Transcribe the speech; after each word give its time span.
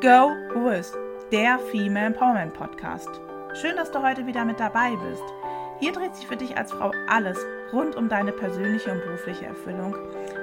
Go 0.00 0.36
With, 0.54 0.92
der 1.32 1.58
Female 1.58 2.06
Empowerment 2.06 2.54
Podcast. 2.54 3.08
Schön, 3.60 3.74
dass 3.74 3.90
du 3.90 4.00
heute 4.00 4.28
wieder 4.28 4.44
mit 4.44 4.60
dabei 4.60 4.94
bist. 4.94 5.24
Hier 5.80 5.90
dreht 5.90 6.14
sich 6.14 6.24
für 6.24 6.36
dich 6.36 6.56
als 6.56 6.70
Frau 6.70 6.92
alles 7.08 7.36
rund 7.72 7.96
um 7.96 8.08
deine 8.08 8.30
persönliche 8.30 8.92
und 8.92 9.02
berufliche 9.02 9.46
Erfüllung, 9.46 9.96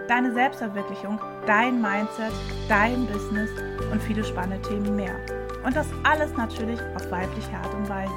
deine 0.10 0.34
Selbstverwirklichung, 0.34 1.22
dein 1.48 1.82
Mindset, 1.82 2.34
dein 2.68 3.08
Business 3.08 3.50
und 3.94 4.04
viele 4.04 4.26
spannende 4.26 4.68
Themen 4.68 4.94
mehr. 4.94 5.16
Und 5.64 5.74
das 5.74 5.88
alles 6.04 6.36
natürlich 6.36 6.82
auf 6.94 7.10
weibliche 7.10 7.56
Art 7.56 7.74
und 7.76 7.88
Weise. 7.88 8.12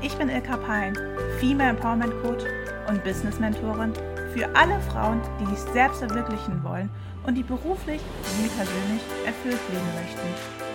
Ich 0.00 0.16
bin 0.16 0.30
Ilka 0.30 0.56
Pein, 0.56 0.96
Female 1.38 1.70
Empowerment 1.70 2.14
Coach 2.22 2.44
und 2.88 3.04
Business 3.04 3.38
Mentorin 3.38 3.92
für 4.38 4.54
alle 4.54 4.78
Frauen, 4.82 5.20
die 5.40 5.46
sich 5.46 5.58
selbst 5.72 5.98
verwirklichen 5.98 6.62
wollen 6.62 6.88
und 7.26 7.34
die 7.34 7.42
beruflich 7.42 8.00
wie 8.40 8.48
persönlich 8.48 9.02
erfüllt 9.26 9.58
leben 9.68 9.94
möchten. 9.96 10.68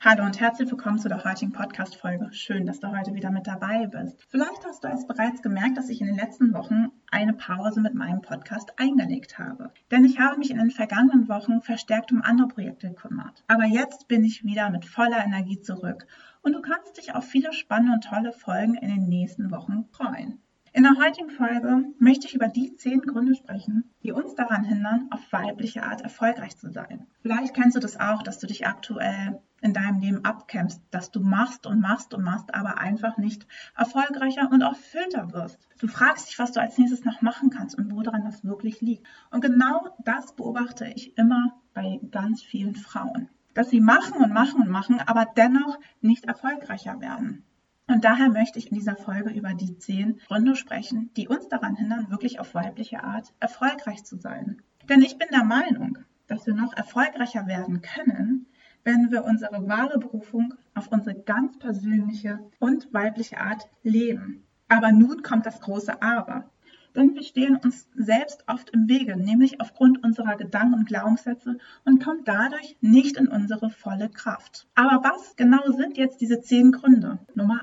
Hallo 0.00 0.24
und 0.24 0.40
herzlich 0.40 0.68
willkommen 0.68 0.98
zu 0.98 1.08
der 1.08 1.22
heutigen 1.22 1.52
Podcast-Folge. 1.52 2.30
Schön, 2.32 2.66
dass 2.66 2.80
du 2.80 2.88
heute 2.88 3.14
wieder 3.14 3.30
mit 3.30 3.46
dabei 3.46 3.86
bist. 3.86 4.20
Vielleicht 4.28 4.66
hast 4.66 4.82
du 4.82 4.88
es 4.88 5.06
bereits 5.06 5.42
gemerkt, 5.42 5.78
dass 5.78 5.88
ich 5.88 6.00
in 6.00 6.08
den 6.08 6.16
letzten 6.16 6.52
Wochen 6.52 6.88
eine 7.12 7.34
Pause 7.34 7.80
mit 7.80 7.94
meinem 7.94 8.22
Podcast 8.22 8.72
eingelegt 8.80 9.38
habe. 9.38 9.70
Denn 9.92 10.04
ich 10.04 10.18
habe 10.18 10.38
mich 10.38 10.50
in 10.50 10.58
den 10.58 10.72
vergangenen 10.72 11.28
Wochen 11.28 11.60
verstärkt 11.60 12.10
um 12.10 12.20
andere 12.22 12.48
Projekte 12.48 12.88
gekümmert. 12.88 13.44
Aber 13.46 13.66
jetzt 13.66 14.08
bin 14.08 14.24
ich 14.24 14.42
wieder 14.42 14.70
mit 14.70 14.84
voller 14.84 15.24
Energie 15.24 15.60
zurück 15.60 16.08
und 16.42 16.52
du 16.52 16.60
kannst 16.60 16.96
dich 16.96 17.14
auf 17.14 17.24
viele 17.24 17.52
spannende 17.52 17.94
und 17.94 18.04
tolle 18.04 18.32
Folgen 18.32 18.74
in 18.74 18.88
den 18.88 19.08
nächsten 19.08 19.50
Wochen 19.50 19.84
freuen. 19.92 20.42
In 20.74 20.84
der 20.84 20.96
heutigen 20.96 21.28
Folge 21.28 21.84
möchte 21.98 22.26
ich 22.26 22.34
über 22.34 22.48
die 22.48 22.76
zehn 22.76 23.02
Gründe 23.02 23.34
sprechen, 23.34 23.90
die 24.02 24.12
uns 24.12 24.34
daran 24.34 24.64
hindern, 24.64 25.08
auf 25.10 25.20
weibliche 25.30 25.82
Art 25.82 26.00
erfolgreich 26.00 26.56
zu 26.56 26.70
sein. 26.70 27.06
Vielleicht 27.20 27.52
kennst 27.52 27.76
du 27.76 27.80
das 27.80 28.00
auch, 28.00 28.22
dass 28.22 28.38
du 28.38 28.46
dich 28.46 28.66
aktuell 28.66 29.42
in 29.60 29.74
deinem 29.74 30.00
Leben 30.00 30.24
abkämpfst, 30.24 30.80
dass 30.90 31.10
du 31.10 31.20
machst 31.20 31.66
und 31.66 31.80
machst 31.80 32.14
und 32.14 32.24
machst, 32.24 32.54
aber 32.54 32.78
einfach 32.78 33.18
nicht 33.18 33.46
erfolgreicher 33.76 34.50
und 34.50 34.62
erfüllter 34.62 35.32
wirst. 35.32 35.58
Du 35.78 35.88
fragst 35.88 36.30
dich, 36.30 36.38
was 36.38 36.52
du 36.52 36.60
als 36.60 36.78
nächstes 36.78 37.04
noch 37.04 37.20
machen 37.20 37.50
kannst 37.50 37.76
und 37.76 37.94
woran 37.94 38.24
das 38.24 38.42
wirklich 38.42 38.80
liegt. 38.80 39.06
Und 39.30 39.42
genau 39.42 39.94
das 40.04 40.34
beobachte 40.34 40.86
ich 40.86 41.18
immer 41.18 41.52
bei 41.74 42.00
ganz 42.10 42.42
vielen 42.42 42.76
Frauen. 42.76 43.28
Dass 43.54 43.70
sie 43.70 43.80
machen 43.80 44.22
und 44.22 44.32
machen 44.32 44.62
und 44.62 44.70
machen, 44.70 45.00
aber 45.00 45.26
dennoch 45.36 45.78
nicht 46.00 46.24
erfolgreicher 46.24 47.00
werden. 47.00 47.44
Und 47.86 48.04
daher 48.04 48.30
möchte 48.30 48.58
ich 48.58 48.70
in 48.70 48.78
dieser 48.78 48.96
Folge 48.96 49.30
über 49.30 49.54
die 49.54 49.76
zehn 49.76 50.18
Gründe 50.28 50.56
sprechen, 50.56 51.10
die 51.16 51.28
uns 51.28 51.48
daran 51.48 51.76
hindern, 51.76 52.10
wirklich 52.10 52.40
auf 52.40 52.54
weibliche 52.54 53.02
Art 53.04 53.34
erfolgreich 53.40 54.04
zu 54.04 54.16
sein. 54.16 54.62
Denn 54.88 55.02
ich 55.02 55.18
bin 55.18 55.28
der 55.32 55.44
Meinung, 55.44 55.98
dass 56.26 56.46
wir 56.46 56.54
noch 56.54 56.72
erfolgreicher 56.74 57.46
werden 57.46 57.82
können, 57.82 58.46
wenn 58.84 59.10
wir 59.10 59.24
unsere 59.24 59.68
wahre 59.68 59.98
Berufung 59.98 60.54
auf 60.74 60.88
unsere 60.88 61.20
ganz 61.20 61.58
persönliche 61.58 62.38
und 62.58 62.92
weibliche 62.92 63.38
Art 63.38 63.68
leben. 63.82 64.44
Aber 64.68 64.90
nun 64.92 65.22
kommt 65.22 65.44
das 65.44 65.60
große 65.60 66.00
Aber 66.00 66.50
denn 66.94 67.14
wir 67.14 67.22
stehen 67.22 67.56
uns 67.56 67.88
selbst 67.94 68.44
oft 68.46 68.70
im 68.70 68.88
Wege, 68.88 69.16
nämlich 69.16 69.60
aufgrund 69.60 70.02
unserer 70.04 70.36
Gedanken 70.36 70.74
und 70.74 70.86
Glaubenssätze 70.86 71.58
und 71.84 72.02
kommen 72.02 72.22
dadurch 72.24 72.76
nicht 72.80 73.16
in 73.16 73.28
unsere 73.28 73.70
volle 73.70 74.08
Kraft. 74.08 74.66
Aber 74.74 75.02
was 75.02 75.36
genau 75.36 75.62
sind 75.72 75.96
jetzt 75.96 76.20
diese 76.20 76.40
zehn 76.40 76.72
Gründe? 76.72 77.18
Nummer 77.34 77.61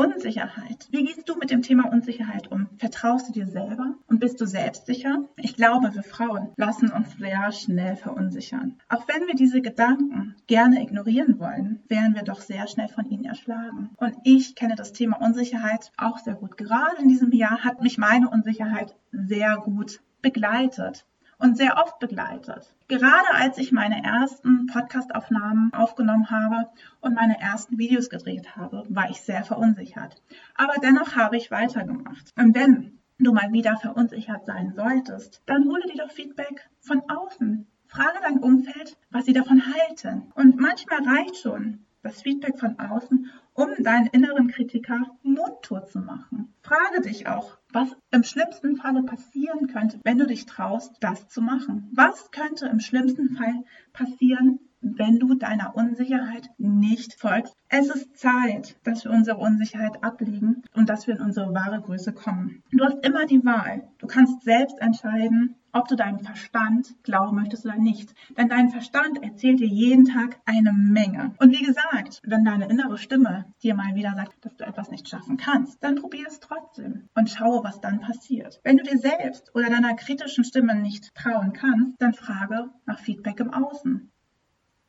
Unsicherheit. 0.00 0.88
Wie 0.90 1.04
gehst 1.04 1.28
du 1.28 1.36
mit 1.36 1.50
dem 1.50 1.62
Thema 1.62 1.90
Unsicherheit 1.92 2.50
um? 2.50 2.68
Vertraust 2.78 3.28
du 3.28 3.32
dir 3.32 3.46
selber 3.46 3.94
und 4.06 4.20
bist 4.20 4.40
du 4.40 4.46
selbstsicher? 4.46 5.24
Ich 5.36 5.56
glaube, 5.56 5.94
wir 5.94 6.02
Frauen 6.02 6.50
lassen 6.56 6.90
uns 6.90 7.16
sehr 7.18 7.52
schnell 7.52 7.96
verunsichern. 7.96 8.78
Auch 8.88 9.06
wenn 9.08 9.26
wir 9.26 9.34
diese 9.34 9.60
Gedanken 9.60 10.36
gerne 10.46 10.82
ignorieren 10.82 11.38
wollen, 11.38 11.82
werden 11.88 12.14
wir 12.14 12.22
doch 12.22 12.40
sehr 12.40 12.66
schnell 12.66 12.88
von 12.88 13.06
ihnen 13.06 13.24
erschlagen. 13.24 13.90
Und 13.96 14.14
ich 14.24 14.54
kenne 14.54 14.74
das 14.74 14.92
Thema 14.92 15.20
Unsicherheit 15.20 15.92
auch 15.96 16.18
sehr 16.18 16.34
gut. 16.34 16.56
Gerade 16.56 17.02
in 17.02 17.08
diesem 17.08 17.32
Jahr 17.32 17.62
hat 17.64 17.82
mich 17.82 17.98
meine 17.98 18.28
Unsicherheit 18.28 18.50
Sicherheit 18.50 18.94
sehr 19.12 19.56
gut 19.56 20.00
begleitet 20.22 21.06
und 21.40 21.56
sehr 21.56 21.76
oft 21.78 21.98
begleitet. 21.98 22.74
Gerade 22.88 23.34
als 23.34 23.58
ich 23.58 23.72
meine 23.72 24.04
ersten 24.04 24.66
Podcastaufnahmen 24.66 25.72
aufgenommen 25.72 26.30
habe 26.30 26.68
und 27.00 27.14
meine 27.14 27.40
ersten 27.40 27.78
Videos 27.78 28.10
gedreht 28.10 28.56
habe, 28.56 28.84
war 28.88 29.10
ich 29.10 29.20
sehr 29.22 29.42
verunsichert. 29.44 30.22
Aber 30.54 30.74
dennoch 30.82 31.16
habe 31.16 31.36
ich 31.36 31.50
weitergemacht. 31.50 32.30
Und 32.36 32.54
wenn 32.54 32.98
du 33.18 33.32
mal 33.32 33.52
wieder 33.52 33.76
verunsichert 33.76 34.46
sein 34.46 34.72
solltest, 34.74 35.42
dann 35.46 35.64
hole 35.68 35.82
dir 35.82 36.02
doch 36.02 36.10
Feedback 36.10 36.68
von 36.80 37.02
außen. 37.08 37.66
Frage 37.86 38.18
dein 38.22 38.38
Umfeld, 38.38 38.96
was 39.10 39.24
sie 39.24 39.32
davon 39.32 39.62
halten. 39.66 40.30
Und 40.34 40.60
manchmal 40.60 41.02
reicht 41.02 41.36
schon 41.36 41.84
das 42.02 42.22
Feedback 42.22 42.58
von 42.58 42.78
außen, 42.78 43.30
um 43.52 43.68
deinen 43.78 44.06
inneren 44.06 44.48
Kritiker 44.48 45.00
mundtot 45.22 45.90
zu 45.90 45.98
machen. 45.98 46.54
Frage 46.62 47.02
dich 47.02 47.26
auch, 47.26 47.58
was 47.72 47.96
im 48.10 48.22
schlimmsten 48.22 48.76
Falle 48.76 49.02
passieren 49.02 49.66
könnte, 49.68 50.00
wenn 50.04 50.18
du 50.18 50.26
dich 50.26 50.46
traust, 50.46 50.96
das 51.00 51.28
zu 51.28 51.40
machen. 51.40 51.90
Was 51.92 52.30
könnte 52.30 52.66
im 52.66 52.80
schlimmsten 52.80 53.36
Fall 53.36 53.64
passieren, 53.92 54.58
wenn 54.80 55.18
du 55.18 55.34
deiner 55.34 55.76
Unsicherheit 55.76 56.50
nicht 56.58 57.14
folgst. 57.14 57.54
Es 57.68 57.88
ist 57.88 58.16
Zeit, 58.16 58.76
dass 58.84 59.04
wir 59.04 59.12
unsere 59.12 59.38
Unsicherheit 59.38 60.02
ablegen 60.02 60.62
und 60.74 60.88
dass 60.88 61.06
wir 61.06 61.14
in 61.14 61.22
unsere 61.22 61.54
wahre 61.54 61.80
Größe 61.80 62.12
kommen. 62.12 62.62
Du 62.72 62.84
hast 62.84 63.04
immer 63.04 63.26
die 63.26 63.44
Wahl. 63.44 63.88
Du 63.98 64.06
kannst 64.06 64.42
selbst 64.42 64.80
entscheiden, 64.80 65.56
ob 65.72 65.88
du 65.88 65.96
deinem 65.96 66.20
Verstand 66.20 66.96
glauben 67.02 67.36
möchtest 67.36 67.64
oder 67.64 67.76
nicht. 67.76 68.14
Denn 68.36 68.48
dein 68.48 68.70
Verstand 68.70 69.22
erzählt 69.22 69.60
dir 69.60 69.68
jeden 69.68 70.04
Tag 70.04 70.40
eine 70.44 70.72
Menge. 70.72 71.34
Und 71.38 71.52
wie 71.52 71.64
gesagt, 71.64 72.20
wenn 72.24 72.44
deine 72.44 72.68
innere 72.68 72.98
Stimme 72.98 73.46
dir 73.62 73.74
mal 73.74 73.94
wieder 73.94 74.14
sagt, 74.14 74.44
dass 74.44 74.56
du 74.56 74.64
etwas 74.64 74.90
nicht 74.90 75.08
schaffen 75.08 75.36
kannst, 75.36 75.82
dann 75.82 75.96
probier 75.96 76.26
es 76.26 76.40
trotzdem 76.40 77.08
und 77.14 77.30
schaue, 77.30 77.62
was 77.62 77.80
dann 77.80 78.00
passiert. 78.00 78.60
Wenn 78.64 78.78
du 78.78 78.82
dir 78.82 78.98
selbst 78.98 79.54
oder 79.54 79.70
deiner 79.70 79.94
kritischen 79.94 80.44
Stimme 80.44 80.74
nicht 80.74 81.14
trauen 81.14 81.52
kannst, 81.52 82.00
dann 82.00 82.14
frage 82.14 82.70
nach 82.86 82.98
Feedback 82.98 83.40
im 83.40 83.52
Außen. 83.52 84.10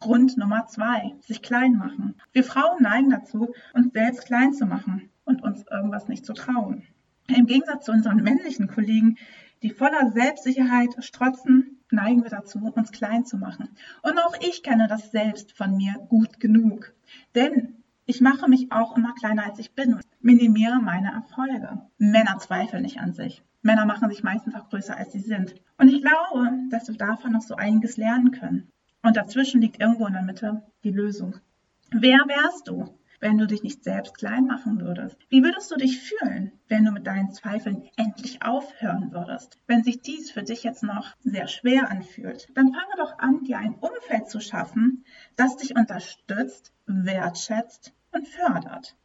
Grund 0.01 0.35
Nummer 0.35 0.65
zwei, 0.65 1.15
sich 1.21 1.41
klein 1.41 1.73
machen. 1.77 2.15
Wir 2.33 2.43
Frauen 2.43 2.81
neigen 2.81 3.11
dazu, 3.11 3.53
uns 3.73 3.93
selbst 3.93 4.25
klein 4.25 4.51
zu 4.51 4.65
machen 4.65 5.09
und 5.25 5.43
uns 5.43 5.63
irgendwas 5.69 6.07
nicht 6.07 6.25
zu 6.25 6.33
trauen. 6.33 6.83
Im 7.27 7.45
Gegensatz 7.45 7.85
zu 7.85 7.91
unseren 7.91 8.17
männlichen 8.17 8.67
Kollegen, 8.67 9.17
die 9.61 9.69
voller 9.69 10.11
Selbstsicherheit 10.11 11.03
strotzen, 11.03 11.77
neigen 11.91 12.23
wir 12.23 12.31
dazu, 12.31 12.59
uns 12.59 12.91
klein 12.91 13.25
zu 13.25 13.37
machen. 13.37 13.69
Und 14.01 14.17
auch 14.17 14.35
ich 14.41 14.63
kenne 14.63 14.87
das 14.87 15.11
selbst 15.11 15.55
von 15.55 15.77
mir 15.77 15.93
gut 16.09 16.39
genug. 16.39 16.93
Denn 17.35 17.75
ich 18.07 18.21
mache 18.21 18.49
mich 18.49 18.71
auch 18.71 18.97
immer 18.97 19.13
kleiner, 19.13 19.45
als 19.45 19.59
ich 19.59 19.73
bin 19.75 19.93
und 19.93 20.03
minimiere 20.19 20.81
meine 20.81 21.11
Erfolge. 21.11 21.79
Männer 21.99 22.39
zweifeln 22.39 22.81
nicht 22.81 22.99
an 22.99 23.13
sich. 23.13 23.43
Männer 23.61 23.85
machen 23.85 24.09
sich 24.09 24.23
meistens 24.23 24.55
auch 24.55 24.69
größer, 24.69 24.97
als 24.97 25.11
sie 25.11 25.19
sind. 25.19 25.53
Und 25.77 25.89
ich 25.89 26.01
glaube, 26.01 26.51
dass 26.71 26.87
wir 26.87 26.97
davon 26.97 27.33
noch 27.33 27.41
so 27.41 27.55
einiges 27.55 27.97
lernen 27.97 28.31
können. 28.31 28.71
Und 29.03 29.17
dazwischen 29.17 29.61
liegt 29.61 29.81
irgendwo 29.81 30.05
in 30.07 30.13
der 30.13 30.21
Mitte 30.21 30.63
die 30.83 30.91
Lösung. 30.91 31.35
Wer 31.91 32.19
wärst 32.27 32.67
du, 32.67 32.97
wenn 33.19 33.37
du 33.37 33.47
dich 33.47 33.63
nicht 33.63 33.83
selbst 33.83 34.17
klein 34.17 34.45
machen 34.45 34.81
würdest? 34.81 35.17
Wie 35.29 35.43
würdest 35.43 35.71
du 35.71 35.75
dich 35.75 35.99
fühlen, 35.99 36.51
wenn 36.67 36.85
du 36.85 36.91
mit 36.91 37.07
deinen 37.07 37.31
Zweifeln 37.31 37.89
endlich 37.95 38.43
aufhören 38.43 39.11
würdest? 39.11 39.57
Wenn 39.67 39.83
sich 39.83 40.01
dies 40.01 40.31
für 40.31 40.43
dich 40.43 40.63
jetzt 40.63 40.83
noch 40.83 41.15
sehr 41.19 41.47
schwer 41.47 41.89
anfühlt, 41.89 42.49
dann 42.55 42.73
fange 42.73 42.95
doch 42.97 43.19
an, 43.19 43.43
dir 43.43 43.59
ein 43.59 43.75
Umfeld 43.75 44.27
zu 44.27 44.39
schaffen, 44.39 45.05
das 45.35 45.57
dich 45.57 45.75
unterstützt, 45.75 46.73
wertschätzt 46.85 47.93
und 48.11 48.27
fördert. 48.27 48.95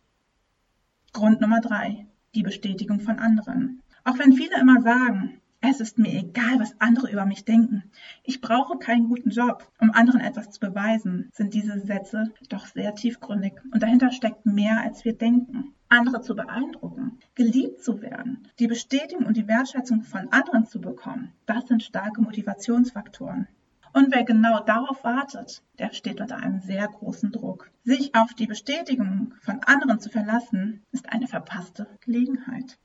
Grund 1.12 1.40
Nummer 1.40 1.60
drei, 1.60 2.06
die 2.34 2.42
Bestätigung 2.42 3.00
von 3.00 3.18
anderen. 3.18 3.82
Auch 4.04 4.18
wenn 4.18 4.32
viele 4.32 4.58
immer 4.58 4.80
sagen, 4.82 5.40
es 5.68 5.80
ist 5.80 5.98
mir 5.98 6.12
egal, 6.12 6.58
was 6.58 6.80
andere 6.80 7.10
über 7.10 7.26
mich 7.26 7.44
denken. 7.44 7.90
Ich 8.22 8.40
brauche 8.40 8.78
keinen 8.78 9.08
guten 9.08 9.30
Job, 9.30 9.68
um 9.80 9.90
anderen 9.90 10.20
etwas 10.20 10.50
zu 10.50 10.60
beweisen, 10.60 11.30
sind 11.32 11.54
diese 11.54 11.80
Sätze 11.80 12.32
doch 12.48 12.66
sehr 12.66 12.94
tiefgründig 12.94 13.54
und 13.72 13.82
dahinter 13.82 14.10
steckt 14.10 14.46
mehr, 14.46 14.80
als 14.82 15.04
wir 15.04 15.16
denken. 15.16 15.72
Andere 15.88 16.20
zu 16.20 16.34
beeindrucken, 16.34 17.18
geliebt 17.34 17.82
zu 17.82 18.02
werden, 18.02 18.48
die 18.58 18.66
Bestätigung 18.66 19.26
und 19.26 19.36
die 19.36 19.46
Wertschätzung 19.46 20.02
von 20.02 20.28
anderen 20.32 20.66
zu 20.66 20.80
bekommen, 20.80 21.32
das 21.46 21.66
sind 21.66 21.82
starke 21.82 22.20
Motivationsfaktoren. 22.22 23.46
Und 23.92 24.14
wer 24.14 24.24
genau 24.24 24.60
darauf 24.60 25.04
wartet, 25.04 25.62
der 25.78 25.92
steht 25.92 26.20
unter 26.20 26.36
einem 26.36 26.60
sehr 26.60 26.86
großen 26.86 27.32
Druck. 27.32 27.70
Sich 27.82 28.14
auf 28.14 28.34
die 28.34 28.46
Bestätigung 28.46 29.32
von 29.40 29.60
anderen 29.64 30.00
zu 30.00 30.10
verlassen, 30.10 30.82
ist 30.92 31.08
eine 31.08 31.26
verpasste 31.26 31.86
Gelegenheit. 32.00 32.78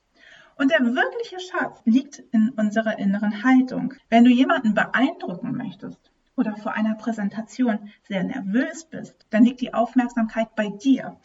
Und 0.56 0.72
der 0.72 0.80
wirkliche 0.80 1.40
Schatz 1.40 1.82
liegt 1.86 2.20
in 2.32 2.50
unserer 2.50 3.00
inneren 3.00 3.44
Haltung. 3.44 3.94
Wenn 4.10 4.24
du 4.24 4.30
jemanden 4.30 4.74
beeindrucken 4.74 5.56
möchtest 5.56 6.12
oder 6.36 6.56
vor 6.56 6.74
einer 6.74 6.96
Präsentation 6.96 7.92
sehr 8.08 8.24
nervös 8.24 8.86
bist, 8.86 9.26
dann 9.30 9.44
liegt 9.44 9.62
die 9.62 9.74
Aufmerksamkeit 9.74 10.56
bei 10.56 10.70
dir. 10.70 11.18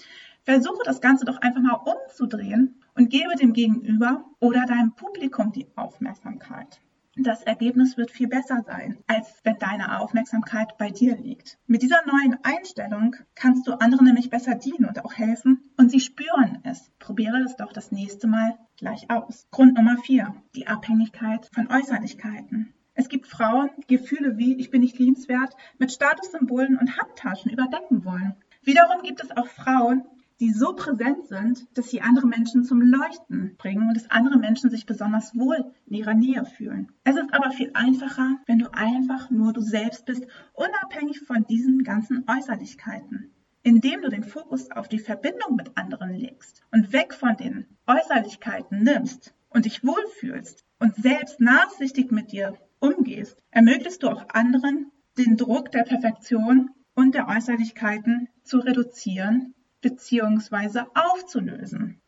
Versuche 0.44 0.82
das 0.84 1.00
Ganze 1.00 1.24
doch 1.24 1.38
einfach 1.38 1.60
mal 1.60 1.74
umzudrehen 1.74 2.80
und 2.94 3.10
gebe 3.10 3.34
dem 3.34 3.52
Gegenüber 3.52 4.24
oder 4.40 4.64
deinem 4.64 4.92
Publikum 4.92 5.52
die 5.52 5.66
Aufmerksamkeit. 5.76 6.80
Das 7.24 7.42
Ergebnis 7.42 7.96
wird 7.96 8.10
viel 8.10 8.28
besser 8.28 8.62
sein, 8.66 8.98
als 9.06 9.40
wenn 9.42 9.58
deine 9.58 10.00
Aufmerksamkeit 10.00 10.76
bei 10.76 10.90
dir 10.90 11.16
liegt. 11.16 11.58
Mit 11.66 11.82
dieser 11.82 12.04
neuen 12.06 12.36
Einstellung 12.42 13.16
kannst 13.34 13.66
du 13.66 13.72
anderen 13.72 14.04
nämlich 14.04 14.28
besser 14.28 14.54
dienen 14.54 14.84
und 14.84 15.04
auch 15.04 15.14
helfen 15.14 15.70
und 15.78 15.90
sie 15.90 16.00
spüren 16.00 16.60
es. 16.64 16.92
Probiere 16.98 17.38
es 17.38 17.56
doch 17.56 17.72
das 17.72 17.90
nächste 17.90 18.26
Mal 18.26 18.58
gleich 18.76 19.10
aus. 19.10 19.46
Grund 19.50 19.74
Nummer 19.74 19.96
vier: 19.98 20.34
Die 20.54 20.66
Abhängigkeit 20.66 21.48
von 21.54 21.68
Äußerlichkeiten. 21.70 22.74
Es 22.92 23.08
gibt 23.08 23.26
Frauen, 23.26 23.70
die 23.78 23.96
Gefühle 23.96 24.36
wie 24.36 24.56
ich 24.58 24.70
bin 24.70 24.80
nicht 24.80 24.98
liebenswert 24.98 25.54
mit 25.78 25.92
Statussymbolen 25.92 26.78
und 26.78 26.98
Handtaschen 26.98 27.50
überdecken 27.50 28.04
wollen. 28.04 28.34
Wiederum 28.62 29.02
gibt 29.02 29.22
es 29.22 29.30
auch 29.30 29.46
Frauen, 29.46 30.04
die 30.40 30.52
so 30.52 30.74
präsent 30.74 31.26
sind, 31.28 31.66
dass 31.76 31.90
sie 31.90 32.02
andere 32.02 32.26
Menschen 32.26 32.64
zum 32.64 32.82
Leuchten 32.82 33.56
bringen 33.56 33.88
und 33.88 33.94
dass 33.94 34.10
andere 34.10 34.38
Menschen 34.38 34.70
sich 34.70 34.84
besonders 34.84 35.34
wohl 35.34 35.72
in 35.86 35.94
ihrer 35.94 36.14
Nähe 36.14 36.44
fühlen. 36.44 36.92
Es 37.04 37.16
ist 37.16 37.32
aber 37.32 37.50
viel 37.50 37.70
einfacher, 37.72 38.36
wenn 38.46 38.58
du 38.58 38.72
einfach 38.72 39.30
nur 39.30 39.52
du 39.52 39.62
selbst 39.62 40.04
bist, 40.04 40.26
unabhängig 40.52 41.20
von 41.20 41.46
diesen 41.46 41.84
ganzen 41.84 42.24
Äußerlichkeiten. 42.28 43.32
Indem 43.62 44.02
du 44.02 44.10
den 44.10 44.22
Fokus 44.22 44.70
auf 44.70 44.88
die 44.88 44.98
Verbindung 44.98 45.56
mit 45.56 45.76
anderen 45.76 46.14
legst 46.14 46.62
und 46.70 46.92
weg 46.92 47.14
von 47.14 47.36
den 47.36 47.66
Äußerlichkeiten 47.86 48.82
nimmst 48.82 49.34
und 49.48 49.64
dich 49.64 49.82
wohlfühlst 49.84 50.64
und 50.78 50.94
selbst 50.96 51.40
nachsichtig 51.40 52.12
mit 52.12 52.30
dir 52.30 52.54
umgehst, 52.78 53.42
ermöglichst 53.50 54.02
du 54.02 54.08
auch 54.08 54.28
anderen, 54.28 54.92
den 55.18 55.36
Druck 55.36 55.72
der 55.72 55.82
Perfektion 55.82 56.70
und 56.94 57.14
der 57.14 57.26
Äußerlichkeiten 57.26 58.28
zu 58.44 58.58
reduzieren 58.58 59.54
bzw. 59.80 60.84
aufzulösen. 60.94 62.00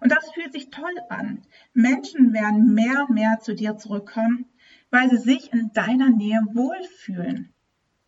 Und 0.00 0.12
das 0.12 0.30
fühlt 0.32 0.52
sich 0.52 0.70
toll 0.70 0.94
an. 1.08 1.42
Menschen 1.74 2.32
werden 2.32 2.74
mehr 2.74 3.06
und 3.08 3.14
mehr 3.14 3.40
zu 3.40 3.54
dir 3.54 3.76
zurückkommen, 3.76 4.46
weil 4.90 5.10
sie 5.10 5.18
sich 5.18 5.52
in 5.52 5.72
deiner 5.72 6.10
Nähe 6.10 6.40
wohlfühlen. 6.52 7.52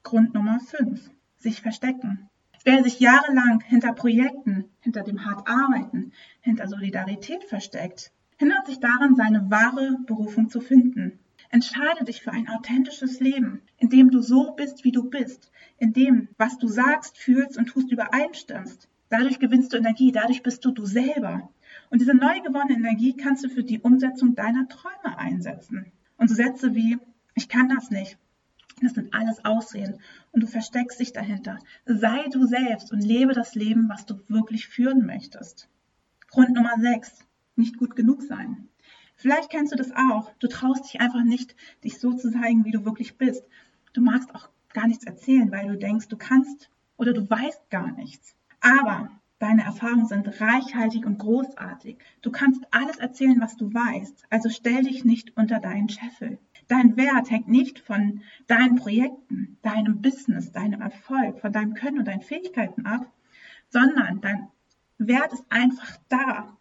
Grund 0.03 0.35
Nummer 0.35 0.61
5. 0.61 1.11
Sich 1.39 1.63
verstecken. 1.63 2.29
Wer 2.65 2.83
sich 2.83 3.01
jahrelang 3.01 3.61
hinter 3.61 3.93
Projekten, 3.93 4.67
hinter 4.81 5.03
dem 5.03 5.25
hart 5.25 5.49
Arbeiten, 5.49 6.13
hinter 6.41 6.69
Solidarität 6.69 7.45
versteckt, 7.45 8.13
hindert 8.37 8.67
sich 8.67 8.81
daran, 8.81 9.17
seine 9.17 9.51
wahre 9.51 9.99
Berufung 10.07 10.49
zu 10.51 10.61
finden. 10.61 11.19
Entscheide 11.51 12.05
dich 12.05 12.23
für 12.23 12.33
ein 12.33 12.49
authentisches 12.49 13.19
Leben, 13.21 13.63
in 13.79 13.89
dem 13.89 14.11
du 14.11 14.21
so 14.21 14.53
bist, 14.53 14.85
wie 14.85 14.93
du 14.93 15.11
bist, 15.11 15.51
in 15.79 15.93
dem, 15.93 16.29
was 16.37 16.59
du 16.59 16.69
sagst, 16.69 17.19
fühlst 17.19 17.57
und 17.57 17.67
tust, 17.67 17.91
übereinstimmst. 17.91 18.89
Dadurch 19.11 19.41
gewinnst 19.41 19.73
du 19.73 19.77
Energie, 19.77 20.13
dadurch 20.13 20.43
bist 20.43 20.65
du 20.65 20.71
du 20.71 20.87
selber. 20.87 21.51
Und 21.91 22.01
diese 22.01 22.15
neu 22.15 22.41
gewonnene 22.41 22.77
Energie 22.77 23.17
kannst 23.17 23.45
du 23.45 23.49
für 23.49 23.65
die 23.65 23.81
Umsetzung 23.81 24.37
deiner 24.37 24.69
Träume 24.69 25.19
einsetzen. 25.19 25.93
Und 26.17 26.29
so 26.29 26.35
Sätze 26.35 26.75
wie, 26.77 26.97
ich 27.35 27.49
kann 27.49 27.69
das 27.69 27.91
nicht, 27.91 28.19
das 28.81 28.95
sind 28.95 29.13
alles 29.13 29.45
Ausreden 29.45 29.99
und 30.31 30.43
du 30.43 30.47
versteckst 30.47 31.01
dich 31.01 31.13
dahinter. 31.13 31.59
Sei 31.85 32.29
du 32.31 32.47
selbst 32.47 32.93
und 32.93 33.01
lebe 33.01 33.35
das 33.35 33.55
Leben, 33.57 33.89
was 33.89 34.07
du 34.07 34.21
wirklich 34.29 34.69
führen 34.69 35.05
möchtest. 35.05 35.69
Grund 36.31 36.51
Nummer 36.51 36.77
6. 36.79 37.27
Nicht 37.57 37.79
gut 37.79 37.97
genug 37.97 38.23
sein. 38.23 38.69
Vielleicht 39.17 39.51
kennst 39.51 39.73
du 39.73 39.77
das 39.77 39.91
auch. 39.93 40.33
Du 40.39 40.47
traust 40.47 40.85
dich 40.85 41.01
einfach 41.01 41.25
nicht, 41.25 41.57
dich 41.83 41.99
so 41.99 42.15
zu 42.15 42.31
zeigen, 42.31 42.65
wie 42.65 42.71
du 42.71 42.85
wirklich 42.85 43.19
bist. 43.19 43.45
Du 43.93 44.01
magst 44.01 44.33
auch 44.35 44.49
gar 44.73 44.87
nichts 44.87 45.05
erzählen, 45.05 45.51
weil 45.51 45.67
du 45.67 45.77
denkst, 45.77 46.07
du 46.07 46.17
kannst 46.17 46.71
oder 46.97 47.13
du 47.13 47.29
weißt 47.29 47.69
gar 47.71 47.91
nichts. 47.91 48.37
Aber 48.61 49.11
deine 49.39 49.65
Erfahrungen 49.65 50.07
sind 50.07 50.41
reichhaltig 50.41 51.07
und 51.07 51.19
großartig. 51.19 51.99
Du 52.21 52.31
kannst 52.31 52.63
alles 52.71 52.99
erzählen, 52.99 53.41
was 53.41 53.57
du 53.57 53.73
weißt. 53.73 54.27
Also 54.31 54.51
stell 54.51 54.83
dich 54.83 55.05
nicht 55.05 55.37
unter 55.37 55.61
deinen 55.61 55.89
Scheffel. 55.89 56.39
Dein 56.69 56.97
Wert 56.97 57.31
hängt 57.31 57.49
nicht 57.49 57.81
von 57.81 58.23
deinen 58.47 58.77
Projekten, 58.77 59.59
deinem 59.63 60.01
Business, 60.03 60.53
deinem 60.53 60.83
Erfolg, 60.83 61.41
von 61.41 61.53
deinem 61.53 61.75
Können 61.75 61.99
und 61.99 62.07
deinen 62.07 62.21
Fähigkeiten 62.21 62.87
ab, 62.87 63.11
sondern 63.71 64.21
dein 64.21 64.49
Wert 64.99 65.33
ist 65.33 65.45
einfach 65.49 65.97
da. 66.09 66.57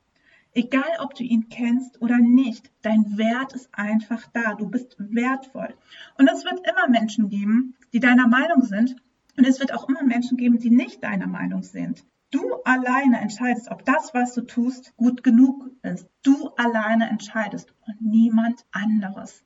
Egal, 0.54 0.90
ob 1.00 1.14
du 1.14 1.24
ihn 1.24 1.50
kennst 1.50 2.02
oder 2.02 2.18
nicht, 2.18 2.72
dein 2.82 3.18
Wert 3.18 3.54
ist 3.54 3.70
einfach 3.74 4.26
da. 4.34 4.56
Du 4.56 4.68
bist 4.68 4.96
wertvoll. 4.98 5.76
Und 6.18 6.28
es 6.28 6.44
wird 6.44 6.62
immer 6.68 6.90
Menschen 6.90 7.30
geben, 7.30 7.76
die 7.94 8.00
deiner 8.00 8.28
Meinung 8.28 8.64
sind. 8.64 8.96
Und 9.40 9.48
es 9.48 9.62
wird 9.62 9.74
auch 9.74 9.88
immer 9.88 10.04
Menschen 10.04 10.36
geben, 10.36 10.60
die 10.60 10.70
nicht 10.70 11.02
deiner 11.02 11.26
Meinung 11.26 11.64
sind. 11.64 12.06
Du 12.30 12.56
alleine 12.66 13.22
entscheidest, 13.22 13.72
ob 13.72 13.86
das, 13.86 14.14
was 14.14 14.34
du 14.34 14.42
tust, 14.42 14.94
gut 14.98 15.24
genug 15.24 15.72
ist. 15.82 16.10
Du 16.24 16.50
alleine 16.58 17.10
entscheidest 17.10 17.74
und 17.88 18.02
niemand 18.02 18.66
anderes. 18.72 19.46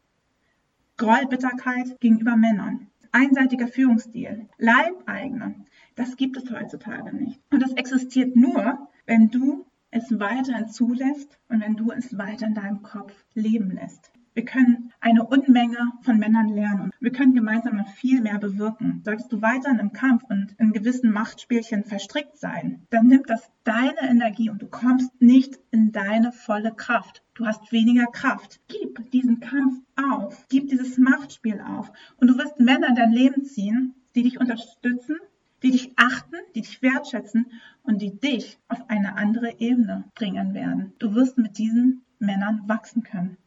Groll, 0.98 1.28
Bitterkeit 1.30 2.00
gegenüber 2.00 2.36
Männern. 2.36 2.88
Einseitiger 3.12 3.68
Führungsstil. 3.68 4.50
Leibeigene. 4.58 5.64
Das 5.94 6.18
gibt 6.18 6.38
es 6.38 6.50
heutzutage 6.50 7.16
nicht. 7.16 7.40
Und 7.52 7.62
das 7.62 7.74
existiert 7.74 8.36
nur, 8.36 8.90
wenn 9.06 9.30
du 9.30 9.68
es 9.92 10.20
weiterhin 10.20 10.70
zulässt 10.70 11.38
und 11.50 11.62
wenn 11.62 11.76
du 11.76 11.92
es 11.92 12.18
weiter 12.18 12.48
in 12.48 12.56
deinem 12.56 12.82
Kopf 12.82 13.14
leben 13.36 13.70
lässt. 13.70 14.12
Wir 14.36 14.46
können 14.46 14.92
eine 15.00 15.26
Unmenge 15.26 15.92
von 16.02 16.18
Männern 16.18 16.50
lernen 16.50 16.82
und 16.86 16.94
wir 17.00 17.12
können 17.12 17.36
gemeinsam 17.36 17.78
noch 17.78 17.90
viel 17.90 18.20
mehr 18.20 18.40
bewirken. 18.40 19.02
Solltest 19.06 19.32
du 19.32 19.42
weiterhin 19.44 19.80
im 19.80 19.94
Kampf 19.94 20.24
und 20.28 20.56
in 20.58 20.74
gewissen 20.74 21.12
Machtspielchen 21.12 21.84
verstrickt 21.84 22.38
sein, 22.38 22.88
dann 22.90 23.08
nimmt 23.08 23.30
das 23.30 23.52
deine 23.64 24.02
Energie 24.02 24.50
und 24.50 24.62
du 24.62 24.68
kommst 24.68 25.22
nicht 25.22 25.60
in 25.70 25.92
deine 25.92 26.32
volle 26.32 26.74
Kraft. 26.74 27.24
Du 27.36 27.46
hast 27.46 27.72
weniger 27.72 28.08
Kraft. 28.08 28.60
Gib 28.68 29.12
diesen 29.12 29.40
Kampf 29.40 29.82
auf. 29.96 30.46
Gib 30.50 30.70
dieses 30.70 30.98
Machtspiel 30.98 31.62
auf. 31.62 31.92
Und 32.18 32.28
du 32.28 32.38
wirst 32.38 32.60
Männer 32.60 32.90
in 32.90 32.96
dein 32.96 33.12
Leben 33.12 33.46
ziehen, 33.46 33.94
die 34.16 34.24
dich 34.24 34.40
unterstützen, 34.40 35.18
die 35.62 35.72
dich 35.72 35.94
achten, 35.96 36.36
die 36.56 36.62
dich 36.62 36.82
wertschätzen 36.82 37.52
und 37.84 38.02
die 38.02 38.20
dich 38.20 38.60
auf 38.68 38.90
eine 38.90 39.16
andere 39.16 39.60
Ebene 39.60 40.06
bringen 40.16 40.54
werden. 40.54 40.94
Du 41.00 41.14
wirst 41.14 41.38
mit 41.38 41.58
diesen 41.58 42.04
Männern 42.20 42.64
wachsen 42.68 43.04
können. 43.04 43.38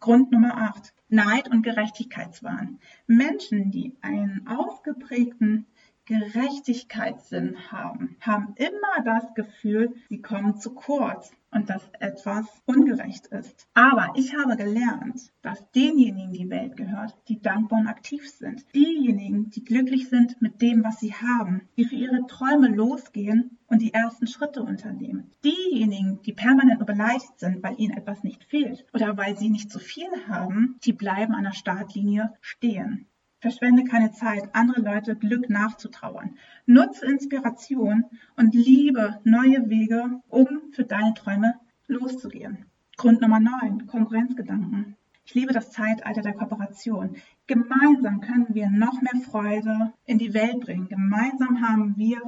Grund 0.00 0.30
Nummer 0.30 0.56
8. 0.56 0.94
Neid 1.08 1.48
und 1.48 1.62
Gerechtigkeitswahn. 1.62 2.78
Menschen, 3.06 3.70
die 3.70 3.96
einen 4.00 4.46
ausgeprägten 4.46 5.66
Gerechtigkeitssinn 6.08 7.70
haben, 7.70 8.16
haben 8.22 8.54
immer 8.56 9.04
das 9.04 9.34
Gefühl, 9.34 9.94
sie 10.08 10.22
kommen 10.22 10.56
zu 10.56 10.72
kurz 10.74 11.30
und 11.50 11.68
dass 11.68 11.86
etwas 12.00 12.46
ungerecht 12.64 13.26
ist. 13.26 13.68
Aber 13.74 14.14
ich 14.16 14.34
habe 14.34 14.56
gelernt, 14.56 15.30
dass 15.42 15.70
denjenigen 15.72 16.32
die 16.32 16.48
Welt 16.48 16.78
gehört, 16.78 17.14
die 17.28 17.42
dankbar 17.42 17.80
und 17.80 17.88
aktiv 17.88 18.26
sind. 18.26 18.64
Diejenigen, 18.74 19.50
die 19.50 19.62
glücklich 19.62 20.08
sind 20.08 20.40
mit 20.40 20.62
dem, 20.62 20.82
was 20.82 20.98
sie 20.98 21.12
haben, 21.12 21.68
die 21.76 21.84
für 21.84 21.96
ihre 21.96 22.26
Träume 22.26 22.68
losgehen 22.68 23.58
und 23.66 23.82
die 23.82 23.92
ersten 23.92 24.26
Schritte 24.26 24.62
unternehmen. 24.62 25.30
Diejenigen, 25.44 26.22
die 26.22 26.32
permanent 26.32 26.86
beleidigt 26.86 27.38
sind, 27.38 27.62
weil 27.62 27.78
ihnen 27.78 27.98
etwas 27.98 28.24
nicht 28.24 28.44
fehlt 28.44 28.86
oder 28.94 29.14
weil 29.18 29.36
sie 29.36 29.50
nicht 29.50 29.70
zu 29.70 29.78
viel 29.78 30.08
haben, 30.26 30.78
die 30.84 30.94
bleiben 30.94 31.34
an 31.34 31.44
der 31.44 31.52
Startlinie 31.52 32.32
stehen. 32.40 33.06
Verschwende 33.40 33.84
keine 33.84 34.10
Zeit, 34.10 34.48
andere 34.52 34.80
Leute 34.80 35.14
Glück 35.14 35.48
nachzutrauern. 35.48 36.36
Nutze 36.66 37.06
Inspiration 37.06 38.04
und 38.36 38.52
liebe 38.52 39.20
neue 39.22 39.70
Wege, 39.70 40.20
um 40.28 40.48
für 40.72 40.84
deine 40.84 41.14
Träume 41.14 41.54
loszugehen. 41.86 42.66
Grund 42.96 43.20
Nummer 43.20 43.38
9, 43.38 43.86
Konkurrenzgedanken. 43.86 44.96
Ich 45.24 45.34
liebe 45.34 45.52
das 45.52 45.70
Zeitalter 45.70 46.22
der 46.22 46.32
Kooperation. 46.32 47.16
Gemeinsam 47.46 48.20
können 48.20 48.48
wir 48.54 48.70
noch 48.70 49.00
mehr 49.02 49.22
Freude 49.22 49.92
in 50.04 50.18
die 50.18 50.34
Welt 50.34 50.58
bringen. 50.58 50.88
Gemeinsam 50.88 51.62
haben 51.62 51.96
wir 51.96 52.20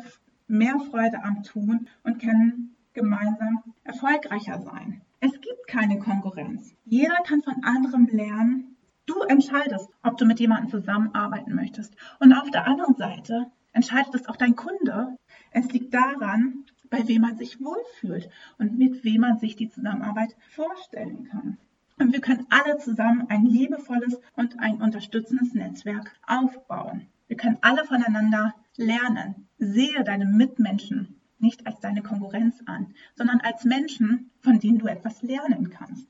mehr 0.46 0.78
Freude 0.78 1.24
am 1.24 1.42
Tun 1.42 1.88
und 2.04 2.20
können 2.20 2.76
gemeinsam 2.92 3.64
erfolgreicher 3.82 4.60
sein. 4.60 5.00
Es 5.18 5.32
gibt 5.32 5.66
keine 5.66 5.98
Konkurrenz. 5.98 6.76
Jeder 6.84 7.16
kann 7.26 7.42
von 7.42 7.64
anderem 7.64 8.06
lernen 8.12 8.69
Du 9.06 9.22
entscheidest, 9.22 9.88
ob 10.02 10.16
du 10.18 10.26
mit 10.26 10.40
jemandem 10.40 10.70
zusammenarbeiten 10.70 11.54
möchtest. 11.54 11.94
Und 12.18 12.32
auf 12.32 12.50
der 12.50 12.66
anderen 12.66 12.94
Seite 12.94 13.46
entscheidet 13.72 14.14
es 14.14 14.28
auch 14.28 14.36
dein 14.36 14.56
Kunde. 14.56 15.16
Es 15.50 15.70
liegt 15.72 15.94
daran, 15.94 16.64
bei 16.90 17.06
wem 17.06 17.22
man 17.22 17.36
sich 17.36 17.60
wohlfühlt 17.60 18.28
und 18.58 18.78
mit 18.78 19.04
wem 19.04 19.20
man 19.22 19.38
sich 19.38 19.56
die 19.56 19.68
Zusammenarbeit 19.68 20.36
vorstellen 20.50 21.24
kann. 21.24 21.58
Und 21.98 22.12
wir 22.12 22.20
können 22.20 22.46
alle 22.50 22.78
zusammen 22.78 23.26
ein 23.28 23.44
liebevolles 23.44 24.18
und 24.34 24.58
ein 24.58 24.80
unterstützendes 24.80 25.54
Netzwerk 25.54 26.18
aufbauen. 26.26 27.06
Wir 27.28 27.36
können 27.36 27.58
alle 27.60 27.84
voneinander 27.84 28.54
lernen. 28.76 29.46
Sehe 29.58 30.02
deine 30.02 30.24
Mitmenschen 30.24 31.20
nicht 31.38 31.66
als 31.66 31.80
deine 31.80 32.02
Konkurrenz 32.02 32.62
an, 32.66 32.94
sondern 33.14 33.40
als 33.40 33.64
Menschen, 33.64 34.30
von 34.40 34.58
denen 34.58 34.78
du 34.78 34.86
etwas 34.86 35.22
lernen 35.22 35.70
kannst. 35.70 36.06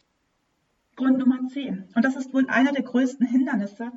Grund 1.00 1.16
Nummer 1.16 1.48
10. 1.48 1.84
Und 1.94 2.04
das 2.04 2.14
ist 2.14 2.34
wohl 2.34 2.46
einer 2.50 2.72
der 2.72 2.82
größten 2.82 3.26
Hindernisse, 3.26 3.90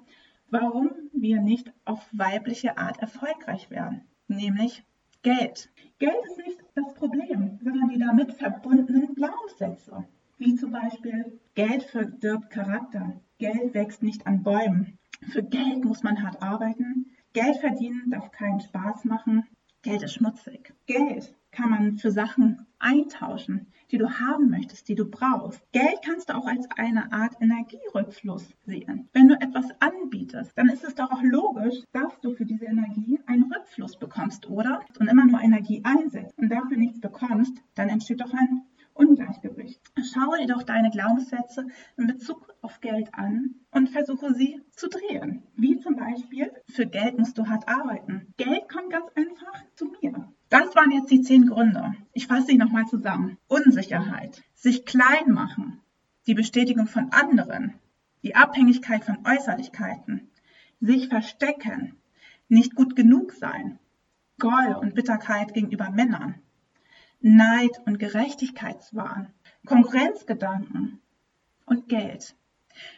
warum 0.50 0.90
wir 1.12 1.42
nicht 1.42 1.74
auf 1.84 2.00
weibliche 2.14 2.78
Art 2.78 2.98
erfolgreich 3.02 3.70
werden, 3.70 4.06
nämlich 4.30 4.86
Geld. 5.22 5.70
Geld 6.00 6.16
ist 6.28 6.38
nicht 6.38 6.64
das 6.76 6.94
Problem, 6.94 7.60
sondern 7.62 7.90
die 7.90 7.98
damit 8.00 8.32
verbundenen 8.32 9.16
Glaubenssätze. 9.16 10.06
wie 10.38 10.56
zum 10.56 10.72
Beispiel 10.72 11.38
Geld 11.56 11.84
verdirbt 11.84 12.50
Charakter, 12.50 13.20
Geld 13.38 13.74
wächst 13.74 14.02
nicht 14.02 14.26
an 14.26 14.42
Bäumen, 14.42 14.98
für 15.34 15.44
Geld 15.44 15.84
muss 15.84 16.04
man 16.04 16.24
hart 16.24 16.42
arbeiten, 16.42 17.08
Geld 17.34 17.58
verdienen 17.58 18.12
darf 18.12 18.32
keinen 18.32 18.62
Spaß 18.62 19.04
machen, 19.04 19.44
Geld 19.82 20.04
ist 20.04 20.14
schmutzig. 20.14 20.74
Geld 20.86 21.36
kann 21.52 21.70
man 21.70 21.98
für 21.98 22.12
Sachen 22.12 22.66
eintauschen, 22.80 23.68
die 23.94 24.00
du 24.00 24.10
haben 24.10 24.50
möchtest, 24.50 24.90
die 24.90 24.96
du 24.96 25.06
brauchst. 25.06 25.62
Geld 25.72 26.00
kannst 26.04 26.30
du 26.30 26.36
auch 26.36 26.48
als 26.48 26.68
eine 26.78 27.14
Art 27.14 27.36
Energierückfluss 27.40 28.50
sehen. 28.66 29.08
Wenn 29.14 29.28
du 29.28 29.36
etwas 29.36 29.70
anbietest, 29.80 30.52
dann 30.58 30.68
ist 30.70 30.84
es 30.84 30.96
doch 30.96 31.12
auch 31.12 31.22
logisch, 31.22 31.84
dass 31.92 32.20
du 32.22 32.32
für 32.34 32.46
diese 32.46 32.66
Energie 32.66 33.20
einen 33.28 33.54
Rückfluss 33.54 33.98
bekommst, 33.98 34.50
oder? 34.50 34.82
Und 35.00 35.08
immer 35.08 35.26
nur 35.28 35.42
Energie 35.42 35.84
einsetzt 35.86 36.36
und 36.40 36.50
dafür 36.50 36.78
nichts 36.78 37.00
bekommst, 37.00 37.56
dann 37.76 37.90
entsteht 37.90 38.22
doch 38.22 38.34
ein 38.34 38.64
Ungleichgewicht. 38.96 39.80
Schaue 40.12 40.40
dir 40.40 40.48
doch 40.48 40.64
deine 40.64 40.90
Glaubenssätze 40.90 41.68
in 41.96 42.08
Bezug 42.08 42.52
auf 42.62 42.80
Geld 42.82 43.14
an 43.14 43.56
und 43.72 43.90
versuche 43.90 44.34
sie 44.34 44.62
zu 44.72 44.90
drehen. 44.90 45.44
Wie 45.56 45.78
zum 45.78 45.96
Beispiel, 45.96 46.52
für 46.68 46.88
Geld 46.88 47.20
musst 47.20 47.38
du 47.38 47.48
hart 47.48 47.68
arbeiten. 47.68 48.34
Geld 48.38 48.68
kommt 48.70 48.90
ganz 48.90 49.06
einfach 49.16 49.64
zu 49.76 49.92
mir. 50.02 50.33
Das 50.54 50.76
waren 50.76 50.92
jetzt 50.92 51.10
die 51.10 51.24
zehn 51.24 51.48
Gründe. 51.48 51.96
Ich 52.14 52.28
fasse 52.28 52.46
sie 52.46 52.60
nochmal 52.60 52.86
zusammen. 52.86 53.40
Unsicherheit, 53.48 54.44
sich 54.54 54.86
klein 54.86 55.32
machen, 55.32 55.82
die 56.28 56.36
Bestätigung 56.36 56.86
von 56.86 57.12
anderen, 57.12 57.74
die 58.22 58.36
Abhängigkeit 58.36 59.04
von 59.04 59.18
Äußerlichkeiten, 59.26 60.30
sich 60.80 61.08
verstecken, 61.08 61.96
nicht 62.50 62.76
gut 62.76 62.96
genug 62.96 63.32
sein, 63.32 63.80
Groll 64.38 64.76
und 64.80 64.94
Bitterkeit 64.94 65.56
gegenüber 65.56 65.90
Männern, 65.90 66.36
Neid 67.20 67.82
und 67.88 67.98
Gerechtigkeitswahn, 67.98 69.34
Konkurrenzgedanken 69.66 71.02
und 71.66 71.90
Geld. 71.90 72.36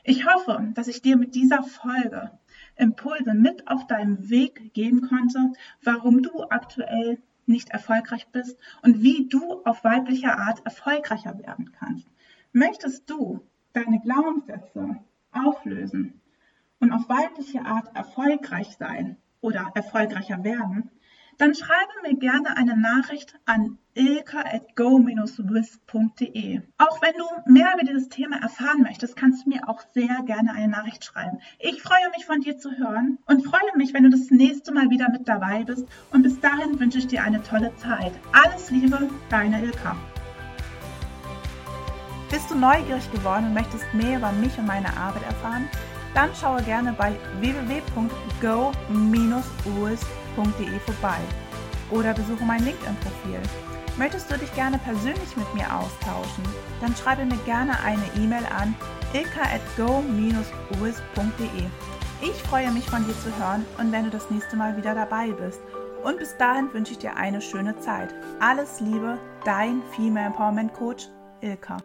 Ich 0.03 0.25
hoffe, 0.25 0.73
dass 0.73 0.89
ich 0.89 1.01
dir 1.01 1.15
mit 1.15 1.35
dieser 1.35 1.63
Folge 1.63 2.37
Impulse 2.75 3.33
mit 3.33 3.65
auf 3.69 3.87
deinem 3.87 4.29
Weg 4.29 4.73
geben 4.73 5.07
konnte, 5.07 5.53
warum 5.81 6.21
du 6.21 6.43
aktuell 6.49 7.17
nicht 7.45 7.69
erfolgreich 7.69 8.27
bist 8.31 8.57
und 8.81 9.01
wie 9.01 9.27
du 9.27 9.61
auf 9.63 9.83
weibliche 9.83 10.37
Art 10.37 10.65
erfolgreicher 10.65 11.37
werden 11.39 11.71
kannst. 11.71 12.07
Möchtest 12.51 13.09
du 13.09 13.45
deine 13.73 13.99
Glaubenssätze 13.99 14.97
auflösen 15.31 16.21
und 16.79 16.91
auf 16.91 17.09
weibliche 17.09 17.65
Art 17.65 17.95
erfolgreich 17.95 18.75
sein 18.77 19.17
oder 19.41 19.71
erfolgreicher 19.75 20.43
werden, 20.43 20.89
dann 21.37 21.55
schreibe 21.55 21.91
mir 22.03 22.15
gerne 22.17 22.57
eine 22.57 22.77
Nachricht 22.77 23.35
an 23.45 23.77
ilka 23.93 24.39
at 24.39 24.75
go-wiz.de. 24.75 26.61
Auch 26.77 27.01
wenn 27.01 27.13
du 27.17 27.51
mehr 27.51 27.73
über 27.73 27.85
dieses 27.85 28.09
Thema 28.09 28.41
erfahren 28.41 28.81
möchtest, 28.81 29.15
kannst 29.15 29.45
du 29.45 29.49
mir 29.49 29.69
auch 29.69 29.81
sehr 29.93 30.23
gerne 30.25 30.53
eine 30.53 30.67
Nachricht 30.67 31.05
schreiben. 31.05 31.39
Ich 31.59 31.81
freue 31.81 32.09
mich 32.15 32.25
von 32.25 32.41
dir 32.41 32.57
zu 32.57 32.71
hören 32.77 33.19
und 33.25 33.45
freue 33.45 33.77
mich, 33.77 33.93
wenn 33.93 34.03
du 34.03 34.09
das 34.09 34.31
nächste 34.31 34.73
Mal 34.73 34.89
wieder 34.89 35.09
mit 35.09 35.27
dabei 35.27 35.63
bist. 35.63 35.87
Und 36.11 36.23
bis 36.23 36.39
dahin 36.39 36.79
wünsche 36.79 36.99
ich 36.99 37.07
dir 37.07 37.23
eine 37.23 37.41
tolle 37.43 37.75
Zeit. 37.77 38.13
Alles 38.31 38.71
Liebe, 38.71 39.09
deine 39.29 39.63
Ilka. 39.63 39.95
Bist 42.29 42.51
du 42.51 42.55
neugierig 42.55 43.09
geworden 43.11 43.45
und 43.45 43.53
möchtest 43.53 43.85
mehr 43.93 44.17
über 44.17 44.31
mich 44.31 44.57
und 44.57 44.65
meine 44.65 44.95
Arbeit 44.97 45.23
erfahren? 45.23 45.69
Dann 46.13 46.33
schaue 46.33 46.61
gerne 46.63 46.93
bei 46.93 47.13
www.go-wiz.de 50.35 50.79
vorbei 50.79 51.17
oder 51.91 52.13
besuche 52.13 52.43
mein 52.43 52.63
LinkedIn-Profil. 52.63 53.39
Möchtest 53.97 54.29
du 54.29 54.37
dich 54.37 54.53
gerne 54.55 54.77
persönlich 54.79 55.37
mit 55.37 55.53
mir 55.53 55.73
austauschen? 55.73 56.43
Dann 56.81 56.93
schreibe 56.95 57.23
mir 57.25 57.37
gerne 57.45 57.79
eine 57.81 58.03
E-Mail 58.17 58.45
an 58.45 58.75
ilka@go-uis.de. 59.13 61.63
Ich 62.21 62.43
freue 62.43 62.71
mich 62.71 62.89
von 62.89 63.05
dir 63.05 63.17
zu 63.19 63.37
hören 63.37 63.65
und 63.77 63.91
wenn 63.91 64.05
du 64.05 64.09
das 64.09 64.29
nächste 64.29 64.55
Mal 64.55 64.77
wieder 64.77 64.95
dabei 64.95 65.31
bist. 65.31 65.59
Und 66.03 66.19
bis 66.19 66.37
dahin 66.37 66.73
wünsche 66.73 66.93
ich 66.93 66.99
dir 66.99 67.15
eine 67.15 67.41
schöne 67.41 67.77
Zeit. 67.79 68.13
Alles 68.39 68.79
Liebe, 68.79 69.17
dein 69.43 69.81
Female 69.95 70.27
Empowerment 70.27 70.73
Coach 70.73 71.09
Ilka. 71.41 71.77